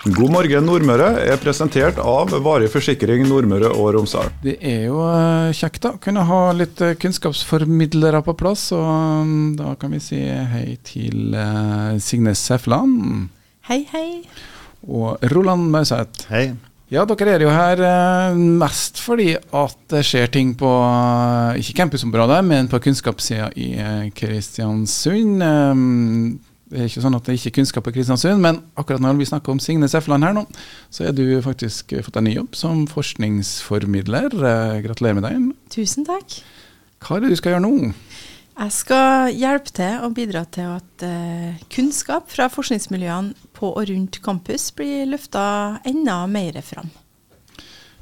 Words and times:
God 0.00 0.30
morgen 0.32 0.64
Nordmøre 0.64 1.10
er 1.28 1.36
presentert 1.42 1.98
av 2.00 2.30
Varig 2.40 2.70
forsikring 2.72 3.26
Nordmøre 3.28 3.68
og 3.68 3.90
Romsdal. 3.98 4.30
Det 4.40 4.54
er 4.64 4.86
jo 4.86 5.02
eh, 5.04 5.50
kjekt 5.52 5.82
da, 5.84 5.90
kunne 6.00 6.22
ha 6.24 6.38
litt 6.56 6.80
eh, 6.80 6.94
kunnskapsformidlere 6.96 8.22
på 8.24 8.32
plass. 8.40 8.70
Og 8.72 8.88
mm, 9.28 9.58
da 9.58 9.74
kan 9.76 9.92
vi 9.92 10.00
si 10.00 10.22
hei 10.24 10.78
til 10.88 11.36
eh, 11.36 12.00
Signe 12.00 12.32
Sefland 12.32 13.28
Hei, 13.68 13.82
hei. 13.92 14.24
og 14.88 15.20
Roland 15.34 15.68
Mauseth. 15.68 16.24
Hei. 16.32 16.46
Ja, 16.90 17.04
dere 17.04 17.36
er 17.36 17.44
jo 17.44 17.52
her 17.52 17.84
mest 18.40 19.04
fordi 19.04 19.34
at 19.36 19.76
det 19.92 20.00
skjer 20.08 20.32
ting 20.32 20.56
på, 20.58 20.70
ikke 21.60 21.76
campusområdet, 21.84 22.40
men 22.48 22.72
på 22.72 22.80
kunnskapssida 22.88 23.52
i 23.52 23.76
Kristiansund. 24.16 25.44
Det 26.70 26.78
er 26.78 26.86
ikke 26.86 27.02
sånn 27.02 27.16
at 27.18 27.26
det 27.26 27.34
ikke 27.34 27.50
er 27.50 27.54
kunnskap 27.58 27.84
på 27.86 27.92
Kristiansund, 27.96 28.38
men 28.44 28.60
akkurat 28.78 29.02
når 29.02 29.16
vi 29.18 29.26
snakker 29.26 29.50
om 29.50 29.58
Signe 29.62 29.88
Sefland 29.90 30.22
her 30.22 30.36
nå, 30.36 30.44
så 30.94 31.08
er 31.08 31.16
du 31.18 31.24
faktisk 31.42 31.96
eh, 31.96 32.04
fått 32.06 32.20
en 32.20 32.28
ny 32.28 32.36
jobb 32.36 32.54
som 32.58 32.84
forskningsformidler. 32.90 34.36
Eh, 34.38 34.76
Gratulerer 34.86 35.18
med 35.18 35.26
deg. 35.26 35.48
Tusen 35.74 36.06
takk. 36.06 36.38
Hva 37.02 37.16
er 37.16 37.24
det 37.24 37.32
du 37.32 37.40
skal 37.40 37.56
gjøre 37.56 37.64
nå? 37.64 37.90
Jeg 38.60 38.74
skal 38.76 39.30
hjelpe 39.32 39.72
til 39.72 40.02
og 40.04 40.14
bidra 40.14 40.44
til 40.52 40.70
at 40.76 41.04
eh, 41.06 41.60
kunnskap 41.72 42.30
fra 42.30 42.46
forskningsmiljøene 42.52 43.50
på 43.56 43.70
og 43.72 43.90
rundt 43.90 44.20
campus 44.22 44.68
blir 44.76 45.08
løfta 45.10 45.42
enda 45.88 46.22
mer 46.30 46.60
fram. 46.62 46.90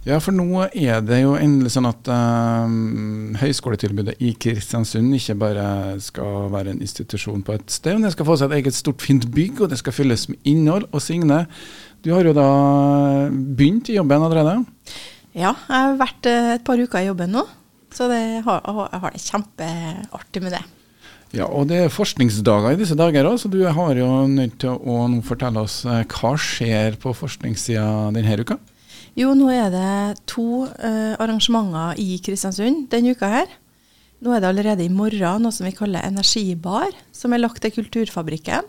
Ja, 0.07 0.21
for 0.23 0.33
nå 0.33 0.63
er 0.69 1.03
det 1.03 1.19
jo 1.25 1.35
endelig 1.37 1.73
sånn 1.75 1.89
at 1.89 2.09
um, 2.09 3.35
høyskoletilbudet 3.41 4.15
i 4.23 4.31
Kristiansund 4.41 5.11
ikke 5.17 5.35
bare 5.41 5.67
skal 6.01 6.47
være 6.53 6.73
en 6.73 6.85
institusjon 6.85 7.43
på 7.45 7.57
et 7.57 7.75
sted, 7.75 7.97
men 7.97 8.07
det 8.07 8.15
skal 8.15 8.29
få 8.29 8.39
seg 8.39 8.53
et 8.53 8.63
eget 8.63 8.79
stort, 8.79 9.03
fint 9.05 9.27
bygg, 9.35 9.65
og 9.65 9.73
det 9.73 9.81
skal 9.83 9.97
fylles 9.97 10.29
med 10.31 10.39
innhold. 10.49 10.87
Og 10.95 11.03
Signe, 11.03 11.43
du 12.07 12.13
har 12.15 12.25
jo 12.25 12.37
da 12.37 12.49
begynt 13.59 13.91
i 13.91 13.99
jobben 13.99 14.25
allerede? 14.29 14.61
Ja, 15.35 15.53
jeg 15.53 15.75
har 15.75 15.99
vært 16.01 16.31
eh, 16.31 16.55
et 16.55 16.65
par 16.67 16.81
uker 16.81 17.03
i 17.03 17.11
jobben 17.11 17.35
nå, 17.35 17.45
så 17.95 18.09
det 18.11 18.23
har, 18.47 18.65
jeg 18.65 19.03
har 19.03 19.15
det 19.15 19.27
kjempeartig 19.27 20.45
med 20.47 20.57
det. 20.57 20.65
Ja, 21.37 21.45
og 21.45 21.69
det 21.69 21.83
er 21.83 21.93
forskningsdager 21.93 22.73
i 22.73 22.81
disse 22.81 22.97
dager 22.97 23.27
òg, 23.29 23.37
så 23.43 23.51
du 23.53 23.61
har 23.67 23.99
jo 23.99 24.09
nødt 24.31 24.57
til 24.63 24.79
å 24.79 25.03
nå 25.11 25.21
fortelle 25.27 25.67
oss 25.67 25.83
eh, 25.85 26.07
hva 26.09 26.33
skjer 26.41 26.97
på 27.03 27.13
forskningssida 27.19 27.85
denne 28.17 28.41
uka? 28.41 28.57
Jo, 29.19 29.33
nå 29.35 29.49
er 29.51 29.73
det 29.75 30.21
to 30.31 30.69
uh, 30.69 31.15
arrangementer 31.19 31.99
i 31.99 32.21
Kristiansund 32.23 32.85
denne 32.93 33.17
uka 33.17 33.27
her. 33.33 33.49
Nå 34.23 34.31
er 34.31 34.43
det 34.43 34.51
allerede 34.53 34.85
i 34.85 34.93
morgen 34.95 35.43
noe 35.43 35.55
som 35.55 35.67
vi 35.67 35.75
kaller 35.75 36.07
energibar, 36.07 36.95
som 37.11 37.35
er 37.35 37.43
lagt 37.43 37.59
til 37.65 37.75
Kulturfabrikken. 37.75 38.69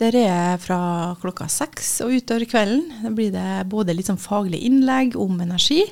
Der 0.00 0.16
er 0.16 0.26
jeg 0.26 0.60
fra 0.66 0.80
klokka 1.22 1.48
seks 1.52 1.94
og 2.04 2.12
utover 2.12 2.44
kvelden. 2.48 2.84
Da 3.06 3.12
blir 3.16 3.32
det 3.32 3.46
både 3.72 3.96
litt 3.96 4.10
sånn 4.10 4.20
faglig 4.20 4.60
innlegg 4.68 5.16
om 5.20 5.40
energi, 5.40 5.86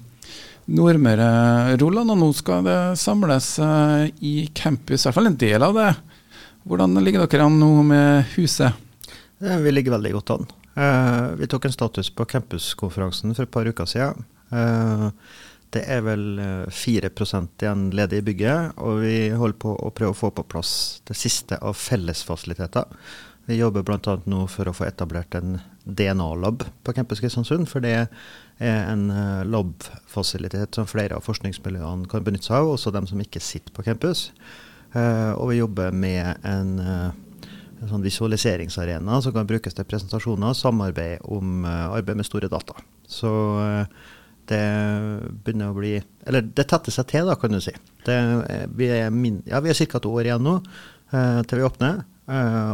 Nordmøre, 0.72 1.76
Roland, 1.82 2.14
og 2.14 2.20
nå 2.22 2.30
skal 2.38 2.64
det 2.68 2.78
samles 3.02 3.50
eh, 3.60 4.10
i 4.24 4.34
campus, 4.56 5.04
i 5.04 5.08
hvert 5.10 5.18
fall 5.18 5.32
en 5.32 5.40
del 5.40 5.66
av 5.66 5.76
det. 5.76 5.90
Hvordan 6.64 6.96
ligger 7.04 7.26
dere 7.28 7.48
an 7.50 7.58
nå 7.60 7.72
med 7.88 8.30
huset? 8.38 8.72
Eh, 9.44 9.58
Vi 9.60 9.74
ligger 9.74 9.98
veldig 9.98 10.14
godt 10.16 10.36
an. 10.38 10.46
Eh, 10.74 11.26
vi 11.42 11.50
tok 11.52 11.68
en 11.68 11.76
status 11.76 12.10
på 12.16 12.28
campuskonferansen 12.32 13.36
for 13.36 13.44
et 13.44 13.52
par 13.52 13.68
uker 13.68 13.90
siden. 13.92 14.24
Det 15.74 15.82
er 15.90 16.04
vel 16.06 16.24
eh, 16.40 16.70
4 16.70 17.10
igjen 17.10 17.88
ledig 17.98 18.22
i 18.22 18.26
bygget, 18.30 18.78
og 18.78 19.02
vi 19.02 19.18
holder 19.34 19.60
på 19.60 19.74
å 19.74 19.92
prøve 19.96 20.14
å 20.14 20.20
få 20.20 20.30
på 20.32 20.46
plass 20.46 21.02
det 21.10 21.18
siste 21.18 21.58
av 21.58 21.74
fellesfasiliteter. 21.76 22.86
Vi 23.50 23.58
jobber 23.58 23.84
bl.a. 23.84 24.18
nå 24.30 24.46
for 24.48 24.70
å 24.70 24.76
få 24.78 24.86
etablert 24.88 25.34
en 25.36 25.58
DNA-lab 25.84 26.64
på 26.86 26.94
Campus 26.96 27.20
Kristiansund. 27.20 27.68
For 27.68 27.84
det 27.84 28.06
er 28.62 28.86
en 28.92 29.10
eh, 29.12 29.42
lab-fasilitet 29.50 30.78
som 30.78 30.88
flere 30.90 31.18
av 31.18 31.26
forskningsmiljøene 31.26 32.10
kan 32.12 32.26
benytte 32.26 32.50
seg 32.50 32.62
av, 32.62 32.74
også 32.76 32.94
de 32.94 33.04
som 33.10 33.22
ikke 33.24 33.42
sitter 33.44 33.74
på 33.74 33.86
campus. 33.88 34.28
Eh, 34.94 35.32
og 35.34 35.52
vi 35.52 35.60
jobber 35.60 35.94
med 35.96 36.46
en, 36.46 36.74
eh, 36.80 37.52
en 37.82 37.92
sånn 37.92 38.06
visualiseringsarena 38.06 39.22
som 39.24 39.36
kan 39.36 39.50
brukes 39.50 39.76
til 39.76 39.88
presentasjoner, 39.90 40.54
og 40.54 40.60
samarbeid 40.60 41.26
om 41.26 41.66
arbeid 41.66 42.20
med 42.20 42.30
store 42.30 42.52
data. 42.52 42.78
Så 43.10 43.32
det 44.48 44.64
begynner 45.44 45.72
å 45.72 45.76
bli 45.76 46.02
Eller 46.28 46.42
det 46.42 46.66
tetter 46.68 46.92
seg 46.92 47.08
til, 47.08 47.28
da, 47.28 47.36
kan 47.36 47.52
du 47.52 47.60
si. 47.60 47.74
Det, 48.06 48.16
vi 48.76 48.88
er, 48.88 49.10
min, 49.12 49.42
ja, 49.46 49.60
er 49.60 49.76
ca. 49.76 49.98
et 49.98 50.08
år 50.08 50.24
igjen 50.24 50.44
nå 50.44 50.62
til 51.12 51.60
vi 51.60 51.66
åpner. 51.68 52.06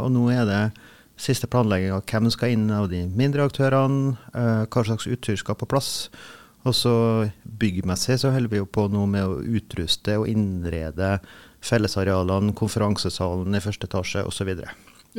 Og 0.04 0.12
nå 0.14 0.30
er 0.30 0.46
det 0.46 0.62
siste 1.20 1.50
planlegging 1.52 1.94
av 1.94 2.06
hvem 2.08 2.30
skal 2.34 2.56
inn 2.56 2.70
av 2.74 2.90
de 2.92 3.04
mindre 3.08 3.46
aktørene, 3.50 4.16
eh, 4.34 4.66
hva 4.66 4.86
slags 4.86 5.08
utstyr 5.10 5.40
skal 5.40 5.58
på 5.60 5.68
plass. 5.70 6.10
Og 6.68 6.76
så 6.76 6.94
byggmessig 7.44 8.20
så 8.20 8.34
holder 8.34 8.52
vi 8.52 8.60
jo 8.60 8.68
på 8.68 8.88
nå 8.92 9.06
med 9.08 9.24
å 9.24 9.40
utruste 9.40 10.18
og 10.20 10.28
innrede 10.28 11.20
fellesarealene, 11.64 12.56
konferansesalen 12.56 13.56
i 13.56 13.64
første 13.64 13.88
etasje 13.88 14.24
osv. 14.28 14.52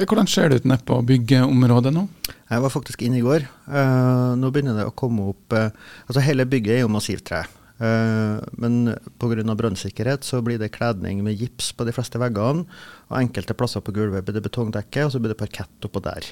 Hvordan 0.01 0.29
ser 0.31 0.49
det 0.49 0.61
ut 0.61 0.69
nede 0.69 0.87
på 0.87 1.01
byggeområdet 1.05 1.93
nå? 1.93 2.07
Jeg 2.51 2.63
var 2.65 2.73
faktisk 2.73 3.03
inne 3.03 3.19
i 3.19 3.25
går. 3.25 3.47
Eh, 3.69 4.35
nå 4.39 4.53
begynner 4.53 4.79
det 4.79 4.87
å 4.89 4.95
komme 4.97 5.33
opp 5.33 5.57
eh, 5.57 5.73
Altså 6.07 6.23
hele 6.25 6.47
bygget 6.49 6.79
er 6.79 6.85
jo 6.85 6.93
massivtre. 6.93 7.45
Uh, 7.45 7.60
men 7.81 8.95
pga. 9.17 9.55
brannsikkerhet 9.57 10.27
så 10.27 10.43
blir 10.45 10.59
det 10.61 10.69
kledning 10.75 11.23
med 11.25 11.41
gips 11.41 11.71
på 11.73 11.87
de 11.89 11.95
fleste 11.97 12.21
veggene. 12.21 12.67
Og 13.09 13.19
enkelte 13.23 13.57
plasser 13.57 13.81
på 13.81 13.95
gulvet 13.97 14.27
blir 14.27 14.37
det 14.37 14.45
betongdekke, 14.45 15.07
og 15.07 15.15
så 15.15 15.21
blir 15.21 15.33
det 15.33 15.41
parkett 15.41 15.89
oppå 15.89 16.03
der. 16.05 16.29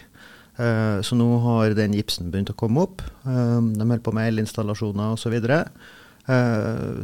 Eh, 0.59 1.01
så 1.07 1.15
nå 1.15 1.29
har 1.45 1.77
den 1.79 1.95
gipsen 1.95 2.33
begynt 2.33 2.51
å 2.51 2.59
komme 2.59 2.83
opp. 2.83 3.03
Eh, 3.25 3.59
de 3.63 3.85
holder 3.85 4.05
på 4.05 4.15
med 4.17 4.33
elinstallasjoner 4.33 5.15
osv. 5.15 5.29
Så, 5.29 5.33
videre. 5.33 5.65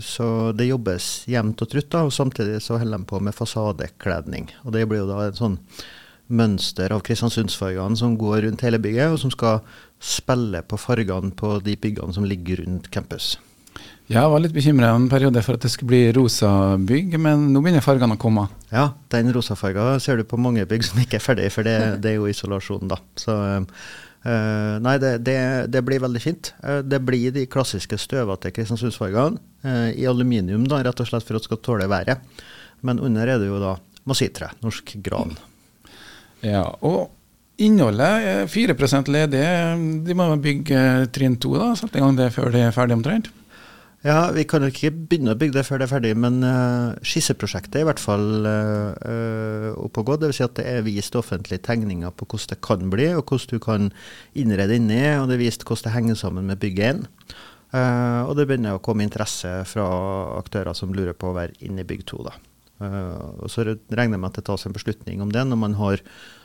så 0.05 0.27
det 0.53 0.67
jobbes 0.69 1.05
jevnt 1.33 1.63
og 1.65 1.69
trutt, 1.73 1.89
da, 1.93 2.03
og 2.05 2.13
samtidig 2.13 2.59
så 2.61 2.77
holder 2.77 3.01
de 3.01 3.09
på 3.09 3.21
med 3.25 3.37
fasadekledning. 3.37 4.51
Og 4.65 4.75
det 4.75 4.85
blir 4.89 5.01
jo 5.01 5.09
da 5.09 5.23
et 5.25 5.39
sånn 5.39 5.57
mønster 6.29 6.93
av 6.93 7.01
Kristiansundsfargene 7.05 7.97
som 7.97 8.19
går 8.21 8.43
rundt 8.45 8.65
hele 8.65 8.81
bygget, 8.81 9.15
og 9.15 9.23
som 9.23 9.33
skal 9.33 9.63
spille 10.01 10.61
på 10.69 10.81
fargene 10.81 11.33
på 11.37 11.57
de 11.65 11.77
byggene 11.81 12.17
som 12.17 12.29
ligger 12.29 12.65
rundt 12.65 12.91
campus. 12.93 13.35
Jeg 14.05 14.29
var 14.29 14.43
litt 14.43 14.53
bekymra 14.53 14.91
en 14.93 15.07
periode 15.09 15.41
for 15.41 15.57
at 15.57 15.65
det 15.65 15.71
skulle 15.73 15.95
bli 15.95 16.13
rosa 16.13 16.77
bygg, 16.77 17.15
men 17.25 17.47
nå 17.55 17.63
begynner 17.65 17.85
fargene 17.85 18.19
å 18.19 18.21
komme. 18.21 18.43
Ja, 18.69 18.91
den 19.15 19.31
rosafarga 19.33 19.95
ser 20.03 20.19
du 20.21 20.27
på 20.29 20.37
mange 20.37 20.67
bygg 20.69 20.85
som 20.85 20.99
ikke 21.01 21.17
er 21.17 21.25
ferdig, 21.25 21.47
for 21.55 21.65
det, 21.65 21.77
det 22.05 22.11
er 22.13 22.19
jo 22.19 22.29
isolasjon, 22.29 22.85
da. 22.91 22.99
Så 23.17 23.33
eh, 23.41 24.75
nei, 24.85 24.95
det, 25.01 25.15
det, 25.25 25.39
det 25.73 25.81
blir 25.89 26.03
veldig 26.05 26.21
fint. 26.21 26.51
Eh, 26.61 26.83
det 26.85 27.01
blir 27.01 27.33
de 27.33 27.47
klassiske 27.49 27.97
støvete 28.03 28.53
Kristiansundsfargene 28.53 29.41
eh, 29.65 29.97
i 30.03 30.05
aluminium, 30.11 30.67
da, 30.69 30.83
rett 30.85 31.01
og 31.01 31.09
slett 31.09 31.25
for 31.25 31.39
at 31.39 31.47
det 31.47 31.49
skal 31.49 31.63
tåle 31.65 31.89
været. 31.89 32.45
Men 32.85 33.01
under 33.01 33.25
er 33.25 33.41
det 33.41 33.49
jo 33.49 33.63
da 33.63 33.79
massitre, 34.05 34.51
norsk 34.61 34.99
gran. 35.07 35.33
Ja, 36.45 36.67
og 36.85 37.09
innholdet 37.57 38.29
er 38.29 38.53
4 38.53 38.77
ledig. 39.09 39.47
De 40.05 40.19
må 40.19 40.29
bygge 40.37 41.09
trinn 41.09 41.41
to, 41.41 41.55
da, 41.57 41.71
sette 41.73 41.97
i 41.97 42.05
gang 42.05 42.21
det 42.21 42.35
før 42.37 42.53
det 42.53 42.67
er 42.67 42.77
ferdig 42.77 42.99
omtrent? 42.99 43.33
Ja, 44.05 44.31
Vi 44.37 44.43
kan 44.45 44.61
jo 44.61 44.69
ikke 44.69 44.91
begynne 44.93 45.33
å 45.33 45.39
bygge 45.41 45.57
det 45.57 45.65
før 45.65 45.81
det 45.81 45.87
er 45.87 45.93
ferdig, 45.95 46.11
men 46.21 46.43
uh, 46.45 46.93
skisseprosjektet 47.09 47.79
er 47.79 47.87
i 47.87 47.89
hvert 47.89 48.03
fall 48.03 48.45
uh, 48.45 48.93
uh, 49.01 49.71
oppe 49.81 50.03
og 50.03 50.11
gå. 50.11 50.19
Dvs. 50.21 50.37
Si 50.37 50.45
at 50.45 50.59
det 50.59 50.67
er 50.69 50.85
vist 50.85 51.17
offentlige 51.17 51.65
tegninger 51.65 52.13
på 52.13 52.29
hvordan 52.29 52.51
det 52.53 52.59
kan 52.69 52.93
bli, 52.93 53.07
og 53.17 53.25
hvordan 53.25 53.55
du 53.55 53.65
kan 53.65 53.89
innrede 54.37 54.77
inni. 54.77 55.01
Og 55.23 55.31
det 55.31 55.39
er 55.39 55.45
vist 55.47 55.65
hvordan 55.65 55.89
det 55.89 55.95
henger 55.97 56.21
sammen 56.21 56.53
med 56.53 56.61
bygget 56.61 57.01
1. 57.01 57.35
Uh, 57.73 58.29
og 58.29 58.37
det 58.37 58.45
begynner 58.51 58.77
å 58.77 58.85
komme 58.85 59.09
interesse 59.09 59.55
fra 59.73 59.89
aktører 60.37 60.77
som 60.77 60.93
lurer 60.93 61.17
på 61.17 61.33
å 61.33 61.39
være 61.41 61.57
inne 61.65 61.81
i 61.81 61.89
bygg 61.89 62.05
2. 62.13 62.23
Da. 62.29 62.37
og 63.41 63.49
Så 63.49 63.65
regner 63.65 64.19
jeg 64.19 64.21
med 64.21 64.29
at 64.35 64.43
det 64.43 64.49
tas 64.53 64.69
en 64.69 64.77
beslutning 64.77 65.25
om 65.25 65.33
det 65.33 65.49
når 65.49 65.65
man 65.65 65.81
har 65.81 66.05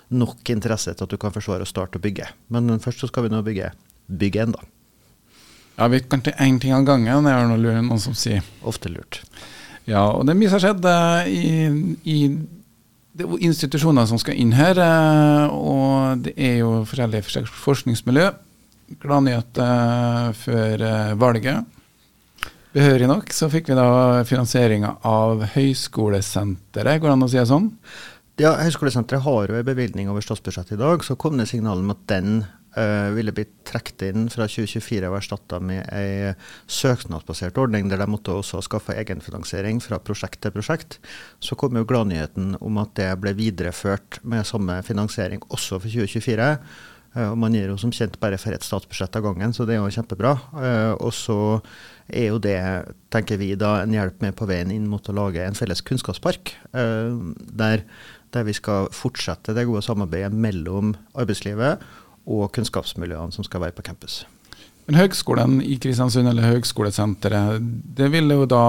nok 0.10 0.48
interesse 0.50 0.96
til 0.96 1.06
at 1.06 1.12
du 1.12 1.20
kan 1.20 1.36
forsvare 1.36 1.68
å 1.68 1.70
starte 1.76 2.00
å 2.00 2.08
bygge. 2.08 2.32
Men 2.56 2.80
først 2.80 3.04
så 3.04 3.12
skal 3.12 3.28
vi 3.28 3.36
nå 3.36 3.44
bygge 3.44 3.76
bygg 4.08 4.46
1, 4.48 4.56
da. 4.56 4.70
Ja, 5.80 5.88
vi 5.88 6.02
kan 6.04 6.22
til 6.22 6.36
én 6.36 6.60
ting 6.60 6.76
av 6.76 6.84
gangen, 6.84 7.24
det 7.24 7.32
er 7.32 7.48
noe, 7.48 7.82
noen 7.88 8.02
som 8.04 8.16
sier. 8.18 8.44
Ofte 8.68 8.92
lurt. 8.92 9.22
Ja, 9.88 10.10
og 10.12 10.26
det 10.28 10.36
er 10.36 10.40
mye 10.42 10.52
som 10.52 10.60
har 10.60 10.66
skjedd 10.68 10.86
uh, 10.86 11.30
i, 11.32 11.54
i, 12.04 12.18
det 13.20 13.26
er 13.26 13.48
institusjoner 13.50 14.06
som 14.08 14.20
skal 14.22 14.38
inn 14.40 14.54
her, 14.56 14.80
eh, 14.80 15.52
og 15.52 16.22
det 16.24 16.36
er 16.40 16.62
jo 16.62 16.84
forskjellige 16.88 17.44
forskningsmiljø. 17.66 18.30
Gladnyhet 19.04 19.60
eh, 19.60 20.30
før 20.40 20.86
eh, 20.88 21.18
valget. 21.20 21.66
Behørig 22.76 23.10
nok 23.10 23.34
så 23.34 23.50
fikk 23.52 23.72
vi 23.72 23.78
da 23.80 23.90
finansieringa 24.30 24.94
av 25.10 25.44
Høyskolesenteret, 25.56 27.02
går 27.02 27.10
det 27.10 27.18
an 27.18 27.26
å 27.26 27.32
si 27.32 27.42
det 27.42 27.50
sånn? 27.50 27.68
Ja, 28.40 28.54
Høyskolesenteret 28.62 29.26
har 29.26 29.52
jo 29.52 29.60
en 29.60 29.68
bevilgning 29.68 30.12
over 30.12 30.24
statsbudsjettet 30.24 30.78
i 30.78 30.80
dag. 30.80 31.04
Så 31.04 31.18
kom 31.20 31.36
det 31.42 31.50
signal 31.50 31.82
om 31.82 31.92
at 31.92 32.06
den 32.08 32.44
ville 33.16 33.34
blitt 33.34 33.56
trukket 33.66 34.04
inn 34.10 34.28
fra 34.30 34.46
2024 34.50 35.10
og 35.10 35.16
erstatta 35.18 35.58
med 35.64 35.88
ei 35.90 36.34
søknadsbasert 36.70 37.58
ordning, 37.58 37.90
der 37.90 38.02
de 38.02 38.08
måtte 38.10 38.36
også 38.36 38.62
skaffe 38.66 38.94
egenfinansiering 38.94 39.82
fra 39.84 39.98
prosjekt 40.00 40.42
til 40.44 40.54
prosjekt. 40.54 41.00
Så 41.42 41.58
kom 41.60 41.78
jo 41.78 41.88
gladnyheten 41.90 42.56
om 42.62 42.80
at 42.82 42.94
det 43.00 43.10
ble 43.24 43.34
videreført 43.38 44.22
med 44.22 44.48
samme 44.48 44.80
finansiering 44.86 45.42
også 45.50 45.82
for 45.82 45.90
2024. 45.90 46.50
Uh, 47.16 47.32
og 47.32 47.38
Man 47.42 47.56
gir 47.58 47.72
jo 47.72 47.78
som 47.82 47.94
kjent 47.94 48.20
bare 48.22 48.38
for 48.42 48.54
ett 48.54 48.66
statsbudsjett 48.66 49.18
av 49.18 49.26
gangen, 49.26 49.54
så 49.56 49.66
det 49.66 49.76
er 49.76 49.82
jo 49.82 49.94
kjempebra. 49.96 50.36
Uh, 50.54 50.94
og 51.00 51.14
så 51.16 51.40
er 52.10 52.30
jo 52.32 52.42
det, 52.42 52.60
tenker 53.14 53.40
vi, 53.42 53.54
da 53.60 53.80
en 53.84 53.94
hjelp 53.94 54.22
med 54.26 54.38
på 54.38 54.48
veien 54.50 54.74
inn 54.74 54.88
mot 54.90 55.10
å 55.10 55.16
lage 55.16 55.44
en 55.46 55.58
felles 55.58 55.82
kunnskapspark. 55.86 56.56
Eh, 56.74 57.12
der, 57.54 57.84
der, 58.34 58.48
vi 58.48 58.56
skal 58.58 58.90
fortsette 58.96 59.54
det 59.54 59.68
gode 59.70 59.84
samarbeidet 59.86 60.34
mellom 60.34 60.96
arbeidslivet 61.14 61.86
og 62.30 62.52
kunnskapsmiljøene 62.56 63.34
som 63.36 63.48
skal 63.48 63.66
være 63.66 63.76
på 63.78 63.86
campus. 63.90 64.22
Men 64.90 64.98
Høgskolen 65.04 65.60
i 65.62 65.78
Kristiansund, 65.82 66.30
eller 66.32 66.50
Høgskolesenteret, 66.50 67.62
det 67.98 68.08
vil 68.14 68.32
jo 68.34 68.48
da 68.50 68.64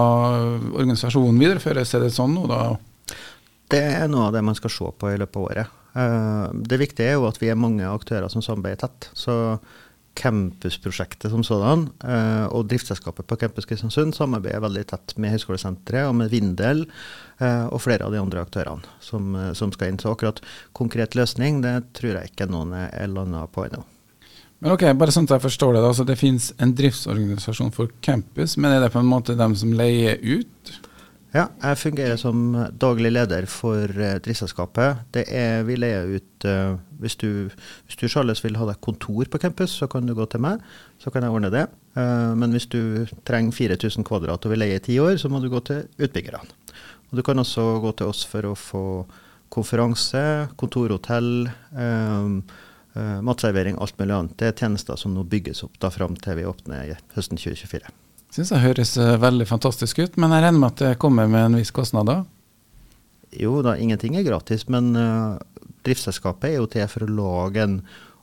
organisasjonen 0.75 1.41
videreføres, 1.41 1.95
er 1.97 2.05
det 2.05 2.11
sånn 2.13 2.35
nå 2.37 2.45
da? 2.51 2.63
Det 3.71 3.81
er 4.03 4.11
noe 4.11 4.27
av 4.29 4.35
det 4.35 4.43
man 4.45 4.59
skal 4.59 4.73
se 4.75 4.91
på 5.01 5.13
i 5.13 5.21
løpet 5.21 5.39
av 5.41 5.47
året. 5.47 5.77
Eh, 5.97 6.49
det 6.71 6.81
viktige 6.83 7.13
er 7.13 7.17
jo 7.19 7.29
at 7.29 7.41
vi 7.41 7.49
er 7.49 7.59
mange 7.59 7.87
aktører 7.89 8.29
som 8.29 8.45
samarbeider 8.45 8.85
tett. 8.85 9.09
Så 9.17 9.35
campusprosjektet 10.19 11.31
som 11.31 11.43
sådan 11.47 11.87
eh, 12.05 12.47
og 12.51 12.67
driftsselskapet 12.69 13.27
på 13.27 13.39
Campus 13.41 13.69
Kristiansund 13.69 14.17
samarbeider 14.17 14.63
veldig 14.65 14.83
tett 14.91 15.15
med 15.21 15.35
Høgskolesenteret 15.35 16.11
og 16.11 16.17
med 16.19 16.33
Vindel 16.33 16.85
eh, 17.39 17.67
og 17.71 17.81
flere 17.85 18.07
av 18.07 18.15
de 18.15 18.21
andre 18.21 18.43
aktørene 18.43 18.99
som, 19.05 19.31
eh, 19.39 19.53
som, 19.57 19.73
skal 19.73 19.93
inn. 19.93 20.01
Så 20.03 20.13
akkurat 20.13 20.43
konkret 20.77 21.17
løsning 21.19 21.63
det 21.65 21.77
tror 21.97 22.19
jeg 22.19 22.33
ikke 22.33 22.51
noen 22.51 22.75
er 22.83 23.11
landa 23.13 23.47
på 23.51 23.69
ennå. 23.69 23.85
Men 24.61 24.75
ok, 24.75 24.85
bare 25.01 25.15
sånn 25.15 25.25
at 25.25 25.39
jeg 25.39 25.47
forstår 25.47 25.73
Det 25.73 25.81
da, 25.81 25.89
altså 25.89 26.05
det 26.05 26.19
finnes 26.21 26.51
en 26.61 26.75
driftsorganisasjon 26.77 27.73
for 27.73 27.93
campus, 28.05 28.59
men 28.61 28.75
er 28.75 28.85
det 28.85 28.93
på 28.93 29.01
en 29.01 29.09
måte 29.09 29.39
dem 29.39 29.55
som 29.57 29.73
leier 29.73 30.21
ut? 30.21 30.75
Ja, 31.31 31.45
jeg 31.63 31.79
fungerer 31.79 32.17
som 32.19 32.39
daglig 32.83 33.13
leder 33.13 33.45
for 33.47 33.87
uh, 33.87 34.17
driftsselskapet. 34.19 35.15
Vi 35.15 35.77
leier 35.79 36.09
ut 36.17 36.47
uh, 36.51 36.75
hvis, 36.99 37.15
du, 37.21 37.47
hvis 37.87 37.99
du 38.01 38.09
Charles, 38.11 38.43
vil 38.43 38.59
ha 38.59 38.67
deg 38.67 38.81
kontor 38.83 39.31
på 39.31 39.39
campus, 39.39 39.77
så 39.79 39.87
kan 39.91 40.09
du 40.09 40.17
gå 40.19 40.27
til 40.27 40.43
meg. 40.43 40.65
Så 40.99 41.13
kan 41.15 41.23
jeg 41.23 41.31
ordne 41.31 41.53
det. 41.55 41.69
Uh, 41.95 42.35
men 42.35 42.51
hvis 42.57 42.67
du 42.73 43.07
trenger 43.29 43.55
4000 43.55 44.09
kvadrat 44.09 44.43
og 44.43 44.55
vil 44.55 44.63
leie 44.65 44.81
i 44.81 44.83
ti 44.83 44.99
år, 44.99 45.21
så 45.23 45.31
må 45.31 45.39
du 45.39 45.47
gå 45.53 45.63
til 45.71 45.87
utbyggerne. 46.03 46.43
Og 47.11 47.19
Du 47.19 47.23
kan 47.27 47.39
også 47.39 47.79
gå 47.83 47.95
til 47.99 48.11
oss 48.11 48.25
for 48.27 48.51
å 48.51 48.57
få 48.59 48.85
konferanse, 49.51 50.21
kontorhotell, 50.55 51.49
matservering, 53.27 53.81
alt 53.83 53.99
mulig 53.99 54.15
annet. 54.15 54.37
Det 54.39 54.47
er 54.47 54.55
tjenester 54.55 54.99
som 54.99 55.15
nå 55.15 55.27
bygges 55.27 55.65
opp 55.67 55.75
da 55.83 55.91
fram 55.91 56.15
til 56.23 56.39
vi 56.39 56.47
åpner 56.47 56.95
høsten 57.17 57.39
2024 57.39 57.91
syns 58.35 58.53
jeg 58.55 58.63
høres 58.65 58.95
eh, 59.01 59.17
veldig 59.21 59.47
fantastisk 59.49 60.03
ut, 60.03 60.19
men 60.21 60.35
jeg 60.35 60.45
regner 60.45 60.61
med 60.61 60.73
at 60.73 60.85
det 60.85 61.01
kommer 61.03 61.31
med 61.31 61.49
en 61.49 61.59
viss 61.61 61.73
kostnad 61.75 62.11
da? 62.11 62.21
Jo 63.37 63.61
da, 63.63 63.77
ingenting 63.79 64.17
er 64.19 64.27
gratis, 64.27 64.67
men 64.71 64.91
uh, 64.99 65.39
driftsselskapet 65.87 66.49
er 66.51 66.57
jo 66.59 66.71
til 66.71 66.89
for 66.91 67.07
å 67.07 67.13
lage 67.15 67.63
en 67.63 67.77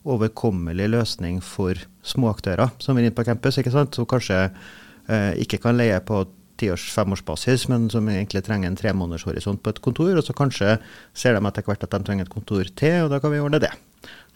overkommelig 0.07 0.89
løsning 0.91 1.39
for 1.43 1.79
små 2.03 2.31
aktører 2.33 2.73
som 2.83 2.95
vil 2.97 3.07
inn 3.07 3.15
på 3.15 3.25
campus, 3.27 3.59
ikke 3.59 3.71
sant? 3.71 3.95
som 3.95 4.07
kanskje 4.09 4.49
uh, 4.49 5.31
ikke 5.39 5.61
kan 5.63 5.79
leie 5.79 5.99
på 6.03 6.25
tiårs-, 6.59 6.89
femårsbasis, 6.95 7.67
men 7.71 7.87
som 7.93 8.07
egentlig 8.11 8.43
trenger 8.43 8.71
en 8.71 8.79
tremånedershorisont 8.79 9.61
på 9.63 9.73
et 9.73 9.83
kontor. 9.83 10.15
Og 10.17 10.25
så 10.25 10.35
kanskje 10.35 10.77
ser 11.15 11.37
de 11.37 11.43
etter 11.47 11.67
hvert 11.67 11.87
at 11.87 11.93
de 11.93 12.03
trenger 12.03 12.27
et 12.27 12.33
kontor 12.33 12.67
til, 12.75 13.05
og 13.05 13.13
da 13.13 13.21
kan 13.23 13.33
vi 13.33 13.43
ordne 13.43 13.63
det. 13.63 13.71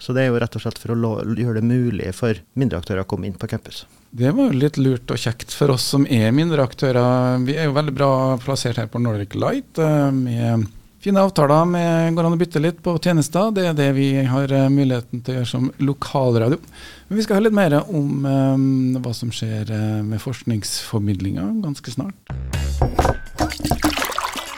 Så 0.02 0.16
det 0.18 0.24
er 0.24 0.32
jo 0.32 0.40
rett 0.42 0.56
og 0.58 0.64
slett 0.64 0.80
for 0.82 0.96
å 0.96 1.16
gjøre 1.38 1.60
det 1.60 1.68
mulig 1.68 2.10
for 2.18 2.38
mindre 2.58 2.80
aktører 2.82 3.04
å 3.04 3.10
komme 3.10 3.30
inn 3.30 3.38
på 3.38 3.50
campus. 3.52 3.84
Det 4.12 4.32
var 4.36 4.50
jo 4.50 4.60
litt 4.64 4.80
lurt 4.82 5.12
og 5.14 5.20
kjekt 5.22 5.54
for 5.56 5.72
oss 5.72 5.86
som 5.94 6.08
er 6.10 6.34
mindre 6.36 6.66
aktører. 6.66 7.38
Vi 7.46 7.54
er 7.56 7.70
jo 7.70 7.76
veldig 7.78 7.94
bra 7.96 8.12
plassert 8.42 8.82
her 8.82 8.90
på 8.92 9.00
Nordic 9.00 9.38
Light 9.40 9.80
eh, 9.80 10.10
med 10.12 10.66
fine 11.02 11.22
avtaler. 11.22 11.70
Med, 11.70 12.18
går 12.18 12.28
an 12.28 12.36
å 12.36 12.42
bytte 12.42 12.64
litt 12.64 12.82
på 12.84 12.98
tjenester. 12.98 13.54
Det 13.56 13.70
er 13.70 13.78
det 13.78 13.92
vi 13.96 14.10
har 14.26 14.52
eh, 14.58 14.68
muligheten 14.74 15.22
til 15.22 15.38
å 15.38 15.40
gjøre 15.40 15.52
som 15.54 15.70
lokalradio. 15.80 16.60
Men 17.08 17.22
vi 17.22 17.28
skal 17.28 17.38
høre 17.38 17.48
litt 17.48 17.60
mer 17.62 17.78
om 17.84 18.26
um, 18.26 19.00
hva 19.04 19.14
som 19.16 19.32
skjer 19.36 19.70
med 20.08 20.20
forskningsformidlinga 20.24 21.46
ganske 21.62 21.94
snart. 21.94 22.32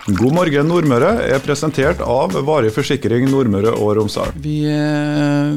God 0.04 0.34
morgen 0.36 0.68
Nordmøre 0.68 1.14
er 1.32 1.40
presentert 1.40 2.02
av 2.04 2.34
Varig 2.44 2.74
forsikring 2.76 3.24
Nordmøre 3.32 3.72
og 3.72 3.94
Romsdal. 3.96 4.34
Vi 4.44 4.66
eh, 4.68 5.54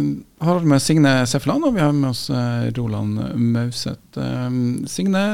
har 0.46 0.68
med 0.70 0.84
Signe 0.84 1.14
Seffeland, 1.26 1.66
og 1.66 1.74
vi 1.74 1.82
har 1.82 1.90
med 1.90 2.12
oss 2.12 2.28
eh, 2.30 2.68
Roland 2.76 3.18
Mauseth. 3.34 4.14
Eh, 4.14 4.60
Signe, 4.86 5.24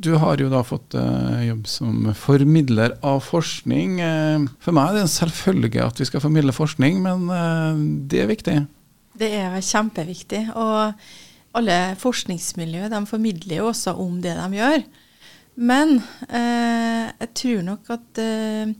du 0.00 0.14
har 0.22 0.40
jo 0.40 0.48
da 0.48 0.62
fått 0.64 0.96
jobb 0.96 1.68
som 1.68 2.08
formidler 2.16 2.96
av 3.04 3.20
forskning. 3.28 4.00
For 4.64 4.72
meg 4.72 4.88
er 4.88 4.96
det 4.96 5.04
en 5.04 5.12
selvfølge 5.12 5.84
at 5.84 6.00
vi 6.00 6.08
skal 6.08 6.24
formidle 6.24 6.56
forskning, 6.56 7.04
men 7.04 7.28
det 8.08 8.24
er 8.24 8.32
viktig? 8.32 8.58
Det 9.20 9.30
er 9.44 9.60
kjempeviktig. 9.60 10.46
Og 10.56 10.96
alle 11.60 11.78
forskningsmiljø 12.00 12.88
de 12.96 13.06
formidler 13.12 13.60
jo 13.60 13.70
også 13.74 13.94
om 14.00 14.22
det 14.24 14.34
de 14.40 14.62
gjør. 14.62 14.88
Men 15.54 16.00
eh, 16.28 17.10
jeg 17.20 17.30
tror 17.38 17.66
nok 17.66 17.90
at 17.94 18.20
eh, 18.22 18.72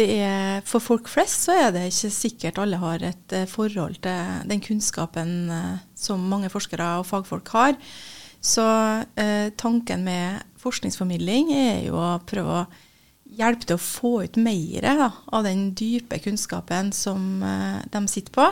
det 0.00 0.06
er 0.22 0.62
For 0.64 0.80
folk 0.80 1.10
flest 1.12 1.44
så 1.44 1.56
er 1.66 1.72
det 1.74 1.88
ikke 1.90 2.12
sikkert 2.14 2.60
alle 2.62 2.78
har 2.80 3.02
et 3.04 3.34
eh, 3.36 3.48
forhold 3.50 3.98
til 4.04 4.46
den 4.48 4.62
kunnskapen 4.64 5.34
eh, 5.52 5.82
som 5.98 6.24
mange 6.30 6.48
forskere 6.52 6.94
og 7.00 7.08
fagfolk 7.10 7.52
har. 7.52 7.76
Så 8.40 8.64
eh, 9.20 9.50
tanken 9.60 10.06
med 10.06 10.40
forskningsformidling 10.60 11.52
er 11.52 11.82
jo 11.90 11.98
å 12.00 12.14
prøve 12.24 12.62
å 12.62 12.68
hjelpe 13.30 13.68
til 13.68 13.76
å 13.76 13.82
få 13.82 14.12
ut 14.24 14.38
mer 14.40 14.86
da, 14.86 15.10
av 15.30 15.44
den 15.46 15.70
dype 15.76 16.18
kunnskapen 16.24 16.94
som 16.96 17.44
eh, 17.44 17.84
de 17.92 18.02
sitter 18.08 18.34
på. 18.34 18.48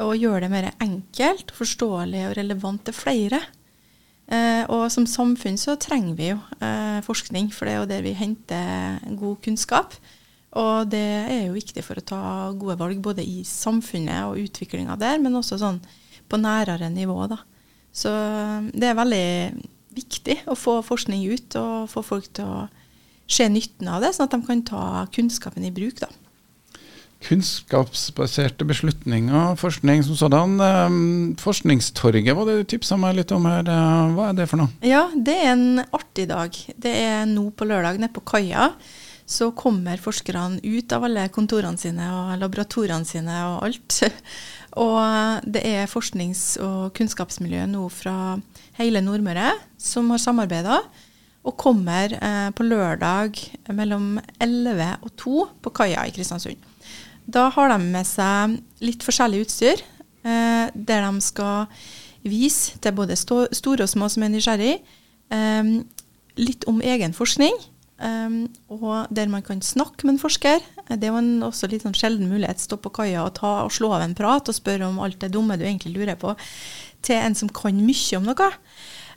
Og 0.00 0.16
gjøre 0.16 0.46
det 0.46 0.52
mer 0.54 0.70
enkelt, 0.80 1.52
forståelig 1.52 2.30
og 2.30 2.36
relevant 2.38 2.86
til 2.88 2.96
flere. 2.96 3.42
Eh, 4.30 4.62
og 4.70 4.86
som 4.94 5.08
samfunn 5.10 5.58
så 5.58 5.74
trenger 5.80 6.14
vi 6.14 6.30
jo 6.30 6.38
eh, 6.62 7.00
forskning, 7.02 7.50
for 7.54 7.66
det 7.66 7.74
er 7.74 7.80
jo 7.80 7.90
der 7.90 8.04
vi 8.06 8.14
henter 8.14 9.00
god 9.18 9.40
kunnskap. 9.42 9.96
Og 10.60 10.90
det 10.90 11.06
er 11.30 11.44
jo 11.46 11.56
viktig 11.56 11.82
for 11.86 11.98
å 11.98 12.06
ta 12.06 12.22
gode 12.58 12.78
valg 12.78 13.02
både 13.02 13.22
i 13.26 13.42
samfunnet 13.46 14.30
og 14.30 14.38
utviklinga 14.42 14.96
der, 14.98 15.18
men 15.22 15.38
også 15.38 15.58
sånn 15.62 15.80
på 16.30 16.38
nærere 16.38 16.90
nivå. 16.94 17.18
da. 17.30 17.40
Så 17.90 18.10
eh, 18.14 18.70
det 18.70 18.90
er 18.90 18.98
veldig 18.98 19.26
viktig 19.98 20.36
å 20.50 20.54
få 20.54 20.78
forskning 20.86 21.26
ut 21.34 21.58
og 21.58 21.90
få 21.90 22.04
folk 22.06 22.30
til 22.38 22.46
å 22.46 22.66
se 23.30 23.46
nytten 23.50 23.90
av 23.90 24.02
det, 24.02 24.12
sånn 24.14 24.28
at 24.28 24.34
de 24.34 24.46
kan 24.46 24.62
ta 24.66 24.84
kunnskapen 25.14 25.66
i 25.66 25.74
bruk. 25.74 25.98
da. 26.02 26.10
Kunnskapsbaserte 27.20 28.64
beslutninger, 28.64 29.56
forskning 29.60 30.02
som 30.06 30.16
sådan. 30.16 30.56
Ehm, 30.64 31.36
forskningstorget 31.40 32.36
var 32.36 32.48
det 32.48 32.56
du 32.56 32.64
tipsa 32.72 32.96
meg 32.96 33.18
litt 33.18 33.32
om 33.36 33.44
her. 33.44 33.68
Eh, 33.68 34.14
hva 34.16 34.30
er 34.30 34.38
det 34.38 34.48
for 34.48 34.62
noe? 34.62 34.72
Ja, 34.80 35.04
det 35.14 35.36
er 35.36 35.52
en 35.52 35.82
artig 35.92 36.28
dag. 36.30 36.56
Det 36.80 36.94
er 36.96 37.28
nå 37.28 37.50
på 37.52 37.68
lørdag 37.68 38.00
nede 38.00 38.12
på 38.14 38.24
kaia. 38.24 38.70
Så 39.30 39.52
kommer 39.54 40.00
forskerne 40.00 40.58
ut 40.64 40.92
av 40.92 41.04
alle 41.06 41.28
kontorene 41.30 41.78
sine 41.78 42.08
og 42.10 42.32
laboratoriene 42.40 43.06
sine 43.06 43.36
og 43.52 43.68
alt. 43.68 44.00
Og 44.80 45.44
det 45.50 45.64
er 45.66 45.90
forsknings- 45.90 46.54
og 46.62 46.92
kunnskapsmiljø 46.94 47.64
nå 47.66 47.88
fra 47.90 48.38
hele 48.78 49.02
Nordmøre 49.02 49.50
som 49.78 50.12
har 50.14 50.22
samarbeida, 50.22 50.80
og 51.42 51.56
kommer 51.58 52.12
eh, 52.14 52.50
på 52.54 52.66
lørdag 52.68 53.40
mellom 53.74 54.20
11 54.38 54.90
og 55.00 55.14
2 55.18 55.46
på 55.64 55.72
kaia 55.74 56.04
i 56.06 56.12
Kristiansund. 56.14 56.69
Da 57.30 57.48
har 57.54 57.72
de 57.72 57.90
med 57.92 58.08
seg 58.08 58.58
litt 58.82 59.04
forskjellig 59.06 59.44
utstyr, 59.44 59.82
eh, 60.24 60.70
der 60.74 61.04
de 61.06 61.24
skal 61.24 61.68
vise 62.26 62.78
til 62.82 62.96
både 62.96 63.16
store 63.16 63.84
og 63.84 63.90
små 63.90 64.08
som 64.12 64.24
er 64.26 64.32
nysgjerrig, 64.32 64.80
eh, 65.30 65.74
litt 66.40 66.66
om 66.70 66.80
egen 66.80 67.14
forskning. 67.16 67.54
Um, 68.00 68.46
og 68.72 69.10
der 69.12 69.28
man 69.28 69.42
kan 69.44 69.60
snakke 69.60 70.06
med 70.06 70.14
en 70.14 70.22
forsker. 70.22 70.62
Det 70.88 71.04
er 71.04 71.10
jo 71.12 71.18
en 71.20 71.42
også 71.44 71.68
litt 71.68 71.82
sånn 71.84 71.96
sjelden 71.96 72.30
mulighet. 72.30 72.62
Stå 72.62 72.78
på 72.80 72.92
kaia 72.96 73.26
og, 73.26 73.36
og 73.44 73.68
slå 73.76 73.90
av 73.92 74.06
en 74.06 74.16
prat 74.16 74.48
og 74.48 74.56
spørre 74.56 74.88
om 74.88 74.96
alt 75.04 75.18
det 75.20 75.28
dumme 75.34 75.58
du 75.60 75.66
egentlig 75.66 75.92
lurer 75.98 76.16
på, 76.16 76.32
til 77.04 77.20
en 77.20 77.36
som 77.36 77.52
kan 77.52 77.76
mye 77.76 78.16
om 78.16 78.24
noe. 78.24 78.48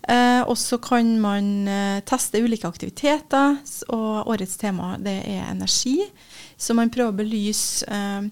Eh, 0.03 0.41
og 0.43 0.57
så 0.59 0.77
kan 0.83 1.13
man 1.23 1.67
eh, 1.69 2.03
teste 2.07 2.41
ulike 2.43 2.67
aktiviteter, 2.67 3.59
og 3.93 4.31
årets 4.33 4.57
tema 4.59 4.95
det 4.99 5.19
er 5.23 5.51
energi. 5.51 5.99
Så 6.57 6.75
man 6.75 6.91
prøver 6.91 7.13
å 7.13 7.19
belyse 7.23 7.87
eh, 7.87 8.31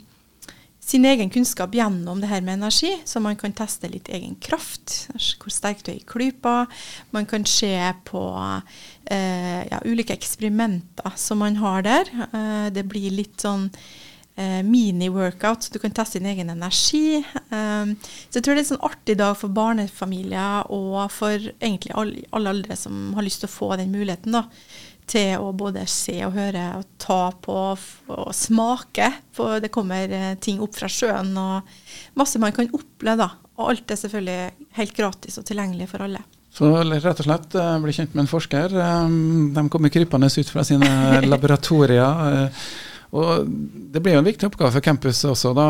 sin 0.92 1.06
egen 1.06 1.30
kunnskap 1.32 1.76
gjennom 1.76 2.20
det 2.20 2.28
her 2.28 2.42
med 2.44 2.58
energi, 2.60 2.92
så 3.06 3.22
man 3.24 3.38
kan 3.40 3.54
teste 3.56 3.88
litt 3.92 4.10
egen 4.12 4.36
kraft, 4.44 5.06
hvor 5.40 5.54
sterk 5.54 5.86
du 5.86 5.94
er 5.94 6.02
i 6.02 6.08
klypa. 6.08 6.66
Man 7.16 7.28
kan 7.30 7.46
se 7.48 7.76
på 8.08 8.24
eh, 9.06 9.62
ja, 9.70 9.80
ulike 9.86 10.18
eksperimenter 10.18 11.16
som 11.16 11.40
man 11.46 11.60
har 11.62 11.86
der. 11.88 12.12
Eh, 12.28 12.68
det 12.76 12.84
blir 12.90 13.14
litt 13.16 13.40
sånn 13.46 13.70
eh, 14.36 14.62
mini-workout, 14.68 15.64
så 15.64 15.74
du 15.74 15.80
kan 15.80 15.94
teste 15.96 16.20
din 16.20 16.30
egen 16.32 16.50
energi. 16.54 17.18
Eh, 17.22 17.92
så 18.30 18.40
jeg 18.40 18.44
tror 18.44 18.56
det 18.56 18.62
er 18.62 18.64
en 18.66 18.72
sånn 18.74 18.88
artig 18.92 19.18
dag 19.20 19.36
for 19.40 19.54
barnefamilier 19.56 20.72
og 20.72 21.04
for 21.14 21.52
egentlig 21.60 21.96
alle, 21.98 22.26
alle 22.32 22.56
aldre 22.56 22.80
som 22.80 23.12
har 23.18 23.28
lyst 23.28 23.44
til 23.44 23.52
å 23.52 23.58
få 23.58 23.76
den 23.82 23.94
muligheten. 23.96 24.40
da 24.40 24.48
til 25.12 25.42
å 25.44 25.52
både 25.58 25.84
se 25.92 26.14
og 26.24 26.36
høre 26.38 26.66
og 26.78 26.92
ta 27.02 27.32
på 27.44 27.56
og 27.76 28.30
smake. 28.36 29.10
For 29.36 29.60
det 29.64 29.72
kommer 29.74 30.12
eh, 30.16 30.36
ting 30.40 30.62
opp 30.64 30.78
fra 30.78 30.90
sjøen 30.92 31.34
og 31.40 31.74
masse 32.20 32.40
man 32.40 32.54
kan 32.56 32.70
oppleve. 32.72 33.18
da. 33.26 33.32
Og 33.60 33.74
alt 33.74 33.92
er 33.92 34.00
selvfølgelig 34.00 34.70
helt 34.78 34.96
gratis 34.96 35.40
og 35.42 35.48
tilgjengelig 35.48 35.90
for 35.92 36.06
alle. 36.06 36.24
Så 36.52 36.68
rett 36.68 37.08
og 37.08 37.24
slett 37.24 37.54
bli 37.84 37.94
kjent 37.96 38.16
med 38.16 38.26
en 38.26 38.32
forsker. 38.32 38.74
De 39.56 39.62
kommer 39.72 39.92
krypende 39.94 40.28
ut 40.28 40.50
fra 40.52 40.66
sine 40.68 40.90
laboratorier. 41.32 42.50
Og 43.12 43.48
Det 43.92 44.00
blir 44.00 44.16
jo 44.16 44.22
en 44.22 44.28
viktig 44.30 44.48
oppgave 44.48 44.72
for 44.72 44.84
campus 44.86 45.20
også, 45.28 45.52
da, 45.58 45.68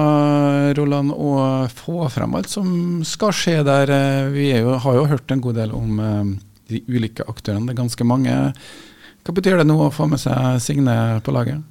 Roland, 0.77 1.09
å 1.15 1.65
få 1.73 2.05
frem 2.13 2.35
alt 2.37 2.51
som 2.53 3.01
skal 3.07 3.33
skje 3.33 3.57
der. 3.65 3.89
Eh, 3.89 4.29
Vi 4.29 4.51
jo, 4.59 4.75
har 4.77 4.99
jo 4.99 5.07
hørt 5.09 5.31
en 5.33 5.41
god 5.41 5.57
del 5.57 5.73
om 5.73 5.99
eh, 5.99 6.31
de 6.69 6.83
ulike 6.87 7.25
aktørene. 7.25 7.65
Det 7.65 7.73
er 7.73 7.81
ganske 7.81 8.05
mange. 8.05 8.35
Hva 9.25 9.33
betyr 9.37 9.57
det 9.57 9.65
nå 9.69 9.77
å 9.87 9.93
få 9.93 10.07
med 10.09 10.21
seg 10.21 10.61
Signe 10.61 10.93
på 11.25 11.33
laget? 11.33 11.65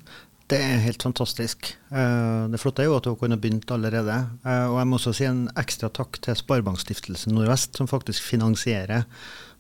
Det 0.51 0.59
er 0.59 0.83
helt 0.83 1.07
fantastisk. 1.07 1.71
Eh, 1.95 2.49
Det 2.51 2.59
flotte 2.59 2.83
er 2.83 2.91
jo 2.91 2.99
at 2.99 3.07
hun 3.07 3.21
kunne 3.21 3.39
begynt 3.39 3.71
allerede. 3.71 4.19
Og 4.43 4.77
jeg 4.81 4.91
må 4.91 4.99
også 4.99 5.15
si 5.15 5.29
en 5.31 5.45
ekstra 5.55 5.87
takk 5.95 6.19
til 6.19 6.35
Sparebankstiftelsen 6.35 7.31
Nordvest, 7.39 7.79
som 7.79 7.87
faktisk 7.87 8.27
finansierer 8.27 9.07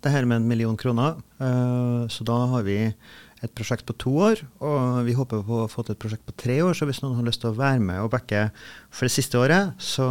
det 0.03 0.11
her 0.11 0.25
med 0.27 0.41
en 0.41 0.49
million 0.49 0.77
kroner. 0.81 1.21
Så 2.09 2.25
da 2.25 2.39
har 2.51 2.63
vi 2.65 2.79
et 3.41 3.53
prosjekt 3.57 3.87
på 3.89 3.95
to 3.97 4.11
år, 4.21 4.43
og 4.61 5.01
vi 5.07 5.15
håper 5.17 5.41
på 5.47 5.63
å 5.63 5.69
få 5.71 5.85
til 5.85 5.95
et 5.95 6.01
prosjekt 6.03 6.27
på 6.29 6.35
tre 6.43 6.59
år. 6.61 6.75
Så 6.77 6.89
hvis 6.89 7.01
noen 7.01 7.17
har 7.17 7.25
lyst 7.25 7.41
til 7.41 7.53
å 7.53 7.57
være 7.57 7.81
med 7.81 8.03
og 8.03 8.11
backe 8.13 8.51
for 8.93 9.09
det 9.09 9.15
siste 9.15 9.41
året, 9.41 9.73
så 9.81 10.05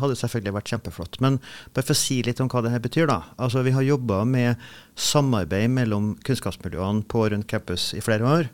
hadde 0.00 0.10
det 0.16 0.20
selvfølgelig 0.22 0.56
vært 0.56 0.72
kjempeflott. 0.74 1.20
Men 1.22 1.38
bare 1.70 1.86
for 1.86 1.94
å 1.94 2.00
si 2.02 2.18
litt 2.26 2.42
om 2.42 2.50
hva 2.50 2.64
det 2.66 2.74
her 2.74 2.82
betyr, 2.82 3.06
da. 3.10 3.20
Altså 3.38 3.62
Vi 3.62 3.76
har 3.76 3.86
jobba 3.86 4.24
med 4.26 4.60
samarbeid 4.98 5.70
mellom 5.70 6.14
kunnskapsmiljøene 6.26 7.06
på 7.10 7.28
rundt 7.30 7.50
campus 7.50 7.92
i 7.94 8.02
flere 8.04 8.26
år. 8.26 8.52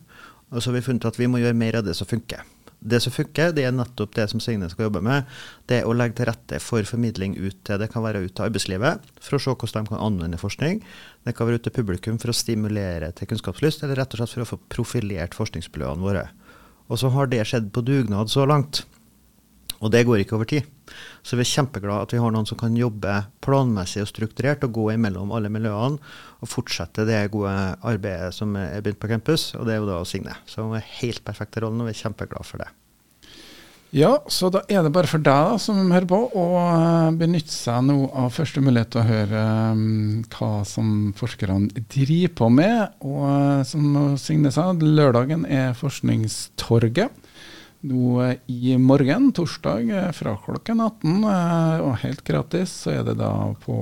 Og 0.51 0.61
så 0.61 0.69
har 0.69 0.81
vi 0.81 0.87
funnet 0.91 1.09
at 1.09 1.21
vi 1.21 1.31
må 1.31 1.41
gjøre 1.41 1.57
mer 1.57 1.81
av 1.81 1.87
det 1.87 1.97
som 1.97 2.09
funker. 2.11 2.45
Det 2.81 2.97
som 3.05 3.13
funker, 3.13 3.51
det 3.53 3.67
er 3.69 3.75
nettopp 3.77 4.15
det 4.17 4.25
som 4.33 4.41
Signe 4.41 4.69
skal 4.73 4.87
jobbe 4.87 5.03
med. 5.05 5.29
Det 5.69 5.83
er 5.83 5.89
å 5.89 5.93
legge 5.93 6.17
til 6.17 6.31
rette 6.31 6.61
for 6.65 6.87
formidling 6.89 7.35
ut 7.37 7.59
til 7.69 7.81
det 7.81 7.91
kan 7.93 8.05
være 8.07 8.23
ut 8.25 8.33
til 8.33 8.47
arbeidslivet, 8.47 9.05
for 9.21 9.37
å 9.37 9.43
se 9.45 9.53
hvordan 9.53 9.85
de 9.85 9.93
kan 9.93 10.05
anvende 10.07 10.41
forskning. 10.41 10.81
Det 11.29 11.35
kan 11.37 11.49
være 11.49 11.61
ut 11.61 11.67
til 11.69 11.77
publikum 11.77 12.17
for 12.23 12.33
å 12.33 12.37
stimulere 12.37 13.13
til 13.17 13.29
kunnskapslyst, 13.29 13.85
eller 13.85 14.01
rett 14.01 14.17
og 14.17 14.23
slett 14.23 14.33
for 14.33 14.47
å 14.47 14.51
få 14.55 14.61
profilert 14.73 15.37
forskningsmiljøene 15.37 16.07
våre. 16.07 16.25
Og 16.89 17.03
så 17.03 17.13
har 17.13 17.29
det 17.31 17.45
skjedd 17.47 17.69
på 17.75 17.85
dugnad 17.85 18.33
så 18.33 18.49
langt. 18.49 18.87
Og 19.81 19.93
det 19.93 20.07
går 20.09 20.25
ikke 20.25 20.41
over 20.41 20.49
tid. 20.49 20.65
Så 21.23 21.39
vi 21.39 21.45
er 21.45 21.53
kjempeglade 21.53 22.09
at 22.09 22.15
vi 22.15 22.21
har 22.23 22.35
noen 22.35 22.49
som 22.49 22.59
kan 22.61 22.77
jobbe 22.79 23.17
planmessig 23.45 24.05
og 24.05 24.11
strukturert 24.11 24.65
og 24.67 24.75
gå 24.77 24.89
imellom 24.97 25.33
alle 25.37 25.53
miljøene 25.53 26.01
og 26.41 26.51
fortsette 26.51 27.07
det 27.09 27.23
gode 27.35 27.55
arbeidet 27.85 28.33
som 28.37 28.57
er 28.57 28.81
begynt 28.81 29.01
på 29.03 29.11
campus, 29.13 29.51
og 29.59 29.67
det 29.69 29.77
er 29.77 29.83
jo 29.83 29.91
da 29.91 30.03
Signe. 30.09 30.37
Så 30.49 30.65
hun 30.65 30.79
er 30.79 30.93
helt 31.01 31.25
perfekt 31.27 31.59
i 31.59 31.65
rollen, 31.65 31.83
og 31.83 31.91
vi 31.91 31.97
er 31.97 32.03
kjempeglade 32.05 32.49
for 32.49 32.65
det. 32.65 32.71
Ja, 33.91 34.13
så 34.31 34.53
da 34.55 34.61
er 34.71 34.85
det 34.87 34.93
bare 34.95 35.11
for 35.11 35.19
deg 35.19 35.47
da, 35.49 35.57
som 35.59 35.91
hører 35.91 36.07
på, 36.07 36.19
å 36.39 36.45
eh, 36.61 37.09
benytte 37.19 37.51
seg 37.51 37.83
nå 37.89 37.97
av 38.15 38.31
første 38.37 38.63
mulighet 38.63 38.93
til 38.95 39.01
å 39.03 39.09
høre 39.09 39.41
um, 39.75 40.21
hva 40.31 40.51
som 40.69 40.93
forskerne 41.19 41.83
driver 41.91 42.37
på 42.39 42.51
med. 42.55 42.95
Og 43.03 43.25
uh, 43.27 43.65
som 43.67 44.15
Signe 44.21 44.53
sa, 44.55 44.69
lørdagen 44.79 45.43
er 45.43 45.75
Forskningstorget. 45.75 47.20
Nå 47.81 48.19
eh, 48.25 48.37
i 48.47 48.77
morgen, 48.77 49.31
torsdag, 49.33 49.89
eh, 49.89 50.11
fra 50.13 50.35
klokken 50.45 50.83
18, 50.85 51.25
eh, 51.25 51.79
og 51.81 51.97
helt 52.03 52.21
gratis, 52.27 52.75
så 52.85 52.99
er 52.99 53.07
det 53.09 53.17
da 53.21 53.33
på 53.63 53.79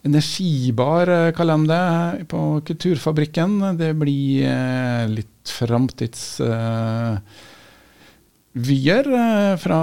Energibar, 0.00 1.10
kaller 1.36 1.60
de 1.60 1.68
det, 1.68 2.26
på 2.32 2.40
Kulturfabrikken. 2.66 3.58
Det 3.78 3.92
blir 4.00 5.08
litt 5.12 5.54
framtids... 5.60 6.40
Eh, 6.40 7.18
fra 9.62 9.76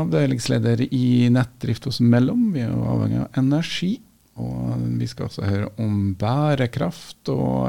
avdelingsleder 0.00 0.80
i 0.86 1.28
nettdrift 1.28 1.84
hos 1.90 1.98
Mellom. 2.00 2.54
Vi 2.54 2.62
er 2.64 2.70
jo 2.70 2.86
avhengig 2.88 3.18
av 3.20 3.40
energi. 3.42 3.90
Og 4.40 4.78
vi 4.96 5.06
skal 5.10 5.26
også 5.26 5.44
høre 5.44 5.68
om 5.82 6.14
bærekraft 6.16 7.28
og 7.34 7.68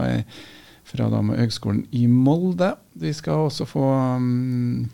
fra 0.85 1.09
da 1.09 1.21
med 1.25 1.39
Høgskolen 1.41 1.85
i 1.95 2.05
Molde. 2.11 2.75
Vi 3.01 3.13
skal 3.15 3.47
også 3.47 3.65
få 3.69 3.87
um, 4.19 4.85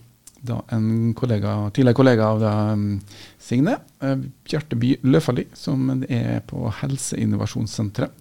da 0.41 0.61
en 0.73 1.13
kollega, 1.17 1.69
tidligere 1.69 1.97
kollega 1.97 2.29
av 2.33 2.41
deg, 2.41 2.71
mm, 2.81 2.95
Signe, 3.41 3.77
eh, 4.01 4.15
Bjarteby 4.47 4.95
Løfali, 5.05 5.45
som 5.53 6.03
er 6.09 6.41
på 6.47 6.65
Helseinnovasjonssenteret. 6.81 8.17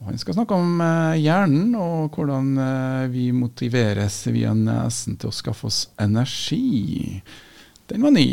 Og 0.00 0.08
han 0.10 0.20
skal 0.20 0.36
snakke 0.36 0.56
om 0.56 0.80
eh, 0.84 1.20
hjernen, 1.22 1.74
og 1.78 2.16
hvordan 2.16 2.54
eh, 2.60 3.02
vi 3.12 3.28
motiveres 3.36 4.22
via 4.32 4.54
nesen 4.56 5.18
til 5.20 5.30
å 5.30 5.36
skaffe 5.36 5.68
oss 5.68 5.84
energi. 6.00 7.20
Den 7.92 8.04
var 8.04 8.16
ny. 8.16 8.28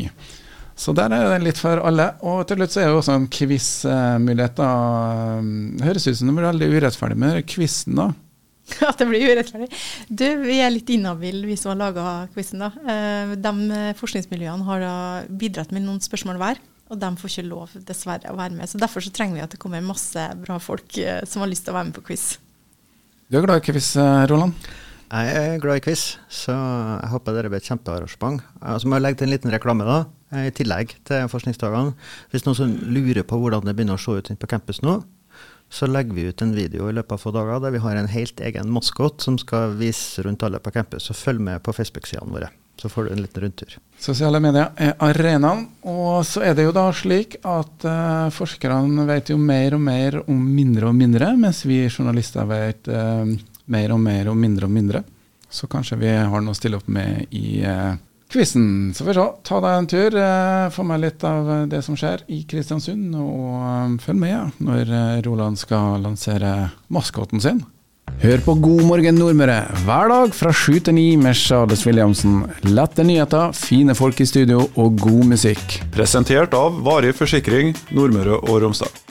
Så 0.76 0.96
der 0.98 1.14
er 1.14 1.28
det 1.30 1.44
litt 1.46 1.60
for 1.62 1.84
alle. 1.84 2.14
Og 2.26 2.46
til 2.48 2.58
slutt 2.58 2.74
så 2.74 2.82
er 2.82 2.90
det 2.90 2.98
også 2.98 3.14
en 3.20 3.28
quiz-mulighet. 3.30 4.58
Det 4.58 5.86
høres 5.86 6.08
ut 6.08 6.18
som 6.18 6.32
det 6.32 6.38
blir 6.40 6.48
veldig 6.48 6.70
urettferdig 6.72 7.18
med 7.22 7.44
quizen, 7.52 8.00
da. 8.00 8.08
At 8.90 9.02
det 9.02 9.08
blir 9.10 9.24
urettferdig. 9.32 9.70
Du, 10.10 10.26
vi 10.44 10.60
er 10.64 10.74
litt 10.74 10.90
inhabile, 10.94 11.46
vi 11.48 11.58
som 11.60 11.74
har 11.74 11.80
laga 11.80 12.06
quizen. 12.36 12.64
da. 12.64 12.72
Eh, 12.82 13.34
De 13.42 13.54
eh, 13.78 13.94
forskningsmiljøene 14.00 14.68
har 14.68 14.86
bidratt 15.30 15.74
med 15.76 15.86
noen 15.86 16.02
spørsmål 16.04 16.40
hver. 16.42 16.62
Og 16.92 17.00
de 17.00 17.10
får 17.16 17.32
ikke 17.32 17.48
lov, 17.48 17.74
dessverre, 17.88 18.32
å 18.34 18.36
være 18.36 18.58
med. 18.58 18.68
Så 18.68 18.80
Derfor 18.82 19.04
så 19.04 19.14
trenger 19.16 19.38
vi 19.38 19.44
at 19.46 19.54
det 19.54 19.62
kommer 19.64 19.84
masse 19.86 20.26
bra 20.44 20.58
folk 20.60 20.98
eh, 21.00 21.22
som 21.30 21.44
har 21.44 21.52
lyst 21.52 21.64
til 21.68 21.76
å 21.76 21.78
være 21.80 21.92
med 21.92 22.00
på 22.00 22.08
quiz. 22.12 22.34
Du 23.32 23.38
er 23.40 23.46
glad 23.46 23.62
i 23.62 23.68
quiz, 23.70 23.94
Roland? 24.28 24.58
Jeg 25.12 25.36
er 25.36 25.58
glad 25.60 25.80
i 25.80 25.84
quiz, 25.84 26.02
så 26.32 26.54
jeg 26.56 27.12
håper 27.12 27.36
dere 27.36 27.50
blir 27.52 27.60
et 27.60 27.68
kjempearrangement. 27.68 28.44
Så 28.80 28.88
må 28.88 28.96
jeg 28.96 29.04
legge 29.04 29.20
til 29.20 29.28
en 29.28 29.34
liten 29.34 29.52
reklame, 29.52 29.88
da, 29.88 29.98
i 30.40 30.52
tillegg 30.56 30.94
til 31.08 31.28
forskningsdagene. 31.32 31.92
Hvis 32.32 32.46
noen 32.46 32.60
som 32.60 32.76
lurer 32.96 33.26
på 33.28 33.40
hvordan 33.40 33.68
det 33.68 33.74
begynner 33.76 34.00
å 34.00 34.04
se 34.04 34.16
ut 34.20 34.32
på 34.40 34.52
campus 34.52 34.80
nå, 34.84 35.02
så 35.72 35.88
legger 35.88 36.14
vi 36.14 36.22
ut 36.22 36.42
en 36.42 36.52
video 36.56 36.90
i 36.90 36.94
løpet 36.94 37.16
av 37.16 37.22
få 37.22 37.32
dager 37.32 37.62
der 37.64 37.72
vi 37.72 37.80
har 37.80 37.96
en 37.96 38.10
helt 38.12 38.42
egen 38.44 38.72
maskot 38.76 39.24
som 39.24 39.38
skal 39.40 39.78
vise 39.80 40.24
rundt 40.26 40.44
alle 40.44 40.60
på 40.60 40.74
campus. 40.76 41.06
Så 41.08 41.16
følg 41.16 41.40
med 41.40 41.64
på 41.64 41.72
Facebook-sidene 41.72 42.34
våre, 42.34 42.50
så 42.76 42.92
får 42.92 43.08
du 43.08 43.14
en 43.14 43.22
liten 43.24 43.46
rundtur. 43.46 43.78
Sosiale 44.02 44.42
medier 44.44 44.74
er 44.76 44.98
arenaen. 45.00 45.64
Og 45.88 46.26
så 46.28 46.44
er 46.44 46.58
det 46.58 46.68
jo 46.68 46.76
da 46.76 46.90
slik 46.92 47.40
at 47.40 47.88
uh, 47.88 48.28
forskerne 48.36 49.08
vet 49.08 49.32
jo 49.32 49.40
mer 49.40 49.78
og 49.78 49.84
mer 49.88 50.20
om 50.26 50.44
mindre 50.60 50.92
og 50.92 51.00
mindre, 51.00 51.32
mens 51.40 51.64
vi 51.64 51.86
journalister 51.88 52.52
vet 52.52 52.92
uh, 52.92 53.24
mer 53.72 53.96
og 53.96 54.04
mer 54.04 54.34
og 54.34 54.40
mindre 54.44 54.68
og 54.68 54.76
mindre. 54.76 55.06
Så 55.52 55.72
kanskje 55.72 56.02
vi 56.04 56.12
har 56.12 56.44
noe 56.44 56.52
å 56.52 56.60
stille 56.60 56.80
opp 56.82 56.92
med 56.92 57.32
i 57.32 57.62
uh, 57.64 57.96
quizen. 58.32 58.94
Så 58.96 59.04
får 59.04 59.12
vi 59.12 59.18
se. 59.20 59.28
Ta 59.48 59.60
deg 59.64 59.76
en 59.78 59.90
tur. 59.92 60.16
eh, 60.16 60.70
få 60.72 60.84
med 60.88 61.04
litt 61.04 61.24
av 61.28 61.52
eh, 61.52 61.66
det 61.72 61.82
som 61.86 61.98
skjer 62.00 62.24
i 62.32 62.44
Kristiansund, 62.48 63.14
og 63.16 63.60
eh, 63.60 64.00
følg 64.06 64.20
med 64.24 64.64
når 64.64 64.96
Roland 65.28 65.60
skal 65.60 66.02
lansere 66.04 66.72
maskoten 66.90 67.44
sin. 67.44 67.62
Hør 68.22 68.42
på 68.46 68.54
God 68.62 68.84
morgen 68.86 69.16
Nordmøre 69.18 69.62
hver 69.86 70.12
dag 70.12 70.34
fra 70.36 70.52
sju 70.54 70.80
til 70.84 70.94
ni 70.98 71.06
med 71.18 71.38
Charles 71.38 71.86
Williamsen. 71.88 72.42
Lette 72.68 73.06
nyheter, 73.08 73.56
fine 73.56 73.96
folk 73.98 74.20
i 74.22 74.28
studio 74.30 74.66
og 74.76 75.00
god 75.02 75.24
musikk. 75.32 75.80
Presentert 75.96 76.54
av 76.58 76.82
Varig 76.86 77.16
forsikring 77.18 77.74
Nordmøre 77.96 78.42
og 78.44 78.62
Romsdal. 78.66 79.11